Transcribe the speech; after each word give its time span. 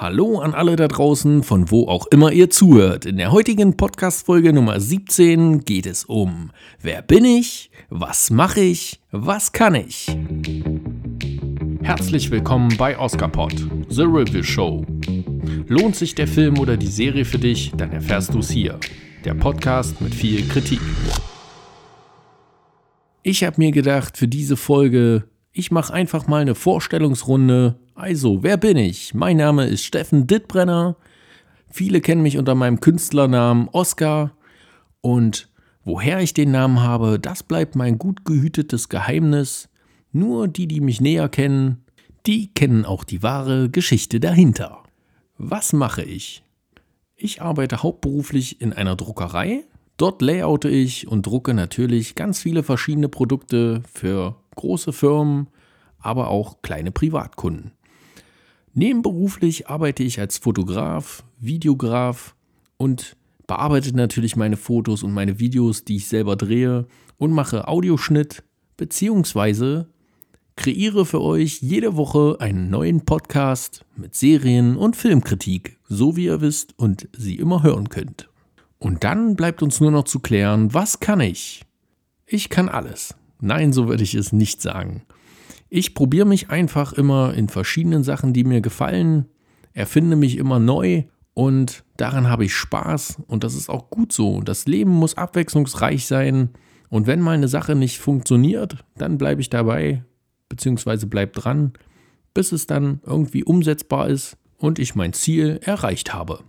Hallo 0.00 0.38
an 0.38 0.54
alle 0.54 0.76
da 0.76 0.86
draußen, 0.86 1.42
von 1.42 1.72
wo 1.72 1.88
auch 1.88 2.06
immer 2.06 2.30
ihr 2.30 2.50
zuhört. 2.50 3.04
In 3.04 3.16
der 3.16 3.32
heutigen 3.32 3.76
Podcast-Folge 3.76 4.52
Nummer 4.52 4.78
17 4.78 5.64
geht 5.64 5.86
es 5.86 6.04
um 6.04 6.52
Wer 6.80 7.02
bin 7.02 7.24
ich? 7.24 7.72
Was 7.90 8.30
mache 8.30 8.60
ich? 8.60 9.00
Was 9.10 9.50
kann 9.50 9.74
ich? 9.74 10.06
Herzlich 11.82 12.30
willkommen 12.30 12.76
bei 12.78 12.96
Oscarpod, 12.96 13.54
The 13.88 14.02
Review 14.02 14.44
Show. 14.44 14.86
Lohnt 15.66 15.96
sich 15.96 16.14
der 16.14 16.28
Film 16.28 16.60
oder 16.60 16.76
die 16.76 16.86
Serie 16.86 17.24
für 17.24 17.40
dich, 17.40 17.72
dann 17.76 17.90
erfährst 17.90 18.32
du 18.34 18.38
es 18.38 18.50
hier. 18.50 18.78
Der 19.24 19.34
Podcast 19.34 20.00
mit 20.00 20.14
viel 20.14 20.46
Kritik. 20.46 20.80
Ich 23.24 23.42
habe 23.42 23.56
mir 23.58 23.72
gedacht, 23.72 24.16
für 24.16 24.28
diese 24.28 24.56
Folge, 24.56 25.24
ich 25.52 25.70
mache 25.70 25.92
einfach 25.92 26.26
mal 26.26 26.42
eine 26.42 26.54
Vorstellungsrunde 26.54 27.78
also, 27.98 28.44
wer 28.44 28.56
bin 28.56 28.76
ich? 28.76 29.12
Mein 29.12 29.38
Name 29.38 29.66
ist 29.66 29.82
Steffen 29.82 30.28
Dittbrenner. 30.28 30.94
Viele 31.68 32.00
kennen 32.00 32.22
mich 32.22 32.38
unter 32.38 32.54
meinem 32.54 32.78
Künstlernamen 32.78 33.68
Oscar. 33.72 34.36
Und 35.00 35.48
woher 35.82 36.20
ich 36.20 36.32
den 36.32 36.52
Namen 36.52 36.80
habe, 36.80 37.18
das 37.18 37.42
bleibt 37.42 37.74
mein 37.74 37.98
gut 37.98 38.24
gehütetes 38.24 38.88
Geheimnis. 38.88 39.68
Nur 40.12 40.46
die, 40.46 40.68
die 40.68 40.80
mich 40.80 41.00
näher 41.00 41.28
kennen, 41.28 41.84
die 42.24 42.54
kennen 42.54 42.84
auch 42.84 43.02
die 43.02 43.24
wahre 43.24 43.68
Geschichte 43.68 44.20
dahinter. 44.20 44.84
Was 45.36 45.72
mache 45.72 46.04
ich? 46.04 46.44
Ich 47.16 47.42
arbeite 47.42 47.82
hauptberuflich 47.82 48.60
in 48.60 48.72
einer 48.72 48.94
Druckerei. 48.94 49.64
Dort 49.96 50.22
layoute 50.22 50.68
ich 50.68 51.08
und 51.08 51.26
drucke 51.26 51.52
natürlich 51.52 52.14
ganz 52.14 52.38
viele 52.38 52.62
verschiedene 52.62 53.08
Produkte 53.08 53.82
für 53.92 54.36
große 54.58 54.92
Firmen, 54.92 55.48
aber 55.98 56.28
auch 56.28 56.60
kleine 56.62 56.92
Privatkunden. 56.92 57.72
Nebenberuflich 58.74 59.68
arbeite 59.68 60.02
ich 60.02 60.20
als 60.20 60.38
Fotograf, 60.38 61.24
Videograf 61.40 62.36
und 62.76 63.16
bearbeite 63.46 63.96
natürlich 63.96 64.36
meine 64.36 64.56
Fotos 64.56 65.02
und 65.02 65.12
meine 65.12 65.40
Videos, 65.40 65.84
die 65.84 65.96
ich 65.96 66.06
selber 66.06 66.36
drehe 66.36 66.86
und 67.16 67.32
mache 67.32 67.66
Audioschnitt 67.66 68.44
beziehungsweise 68.76 69.88
kreiere 70.54 71.06
für 71.06 71.22
euch 71.22 71.62
jede 71.62 71.96
Woche 71.96 72.36
einen 72.40 72.68
neuen 72.68 73.04
Podcast 73.04 73.84
mit 73.96 74.14
Serien 74.14 74.76
und 74.76 74.96
Filmkritik, 74.96 75.78
so 75.88 76.16
wie 76.16 76.24
ihr 76.24 76.40
wisst 76.40 76.78
und 76.78 77.08
sie 77.16 77.36
immer 77.36 77.62
hören 77.62 77.88
könnt. 77.88 78.28
Und 78.78 79.02
dann 79.02 79.34
bleibt 79.34 79.62
uns 79.62 79.80
nur 79.80 79.90
noch 79.90 80.04
zu 80.04 80.20
klären, 80.20 80.74
was 80.74 81.00
kann 81.00 81.20
ich? 81.20 81.64
Ich 82.26 82.48
kann 82.48 82.68
alles. 82.68 83.17
Nein, 83.40 83.72
so 83.72 83.88
würde 83.88 84.02
ich 84.02 84.14
es 84.14 84.32
nicht 84.32 84.60
sagen. 84.60 85.02
Ich 85.68 85.94
probiere 85.94 86.26
mich 86.26 86.50
einfach 86.50 86.92
immer 86.92 87.34
in 87.34 87.48
verschiedenen 87.48 88.02
Sachen, 88.02 88.32
die 88.32 88.44
mir 88.44 88.60
gefallen, 88.60 89.26
erfinde 89.74 90.16
mich 90.16 90.38
immer 90.38 90.58
neu 90.58 91.04
und 91.34 91.84
daran 91.96 92.28
habe 92.28 92.44
ich 92.44 92.54
Spaß 92.54 93.22
und 93.26 93.44
das 93.44 93.54
ist 93.54 93.68
auch 93.68 93.90
gut 93.90 94.12
so. 94.12 94.40
Das 94.40 94.66
Leben 94.66 94.90
muss 94.90 95.16
abwechslungsreich 95.16 96.06
sein 96.06 96.50
und 96.88 97.06
wenn 97.06 97.20
mal 97.20 97.32
eine 97.32 97.48
Sache 97.48 97.74
nicht 97.74 97.98
funktioniert, 97.98 98.84
dann 98.96 99.18
bleibe 99.18 99.40
ich 99.40 99.50
dabei 99.50 100.04
bzw. 100.48 101.06
bleib 101.06 101.34
dran, 101.34 101.74
bis 102.34 102.52
es 102.52 102.66
dann 102.66 103.00
irgendwie 103.04 103.44
umsetzbar 103.44 104.08
ist 104.08 104.36
und 104.56 104.78
ich 104.78 104.94
mein 104.94 105.12
Ziel 105.12 105.60
erreicht 105.62 106.14
habe. 106.14 106.40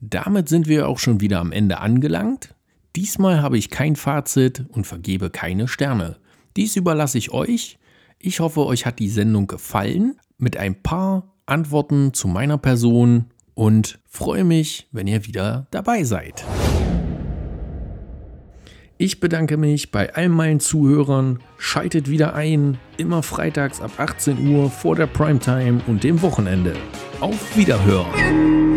Damit 0.00 0.48
sind 0.48 0.68
wir 0.68 0.88
auch 0.88 0.98
schon 0.98 1.20
wieder 1.20 1.40
am 1.40 1.52
Ende 1.52 1.78
angelangt. 1.78 2.54
Diesmal 2.98 3.42
habe 3.42 3.56
ich 3.56 3.70
kein 3.70 3.94
Fazit 3.94 4.64
und 4.70 4.84
vergebe 4.84 5.30
keine 5.30 5.68
Sterne. 5.68 6.16
Dies 6.56 6.74
überlasse 6.74 7.16
ich 7.16 7.30
euch. 7.30 7.78
Ich 8.18 8.40
hoffe, 8.40 8.66
euch 8.66 8.86
hat 8.86 8.98
die 8.98 9.08
Sendung 9.08 9.46
gefallen 9.46 10.16
mit 10.36 10.56
ein 10.56 10.82
paar 10.82 11.32
Antworten 11.46 12.12
zu 12.12 12.26
meiner 12.26 12.58
Person 12.58 13.26
und 13.54 14.00
freue 14.04 14.42
mich, 14.42 14.88
wenn 14.90 15.06
ihr 15.06 15.24
wieder 15.26 15.68
dabei 15.70 16.02
seid. 16.02 16.44
Ich 18.96 19.20
bedanke 19.20 19.58
mich 19.58 19.92
bei 19.92 20.12
all 20.16 20.28
meinen 20.28 20.58
Zuhörern. 20.58 21.38
Schaltet 21.56 22.10
wieder 22.10 22.34
ein, 22.34 22.78
immer 22.96 23.22
freitags 23.22 23.80
ab 23.80 23.92
18 23.98 24.44
Uhr 24.44 24.72
vor 24.72 24.96
der 24.96 25.06
Primetime 25.06 25.82
und 25.86 26.02
dem 26.02 26.20
Wochenende. 26.20 26.74
Auf 27.20 27.56
Wiederhören! 27.56 28.67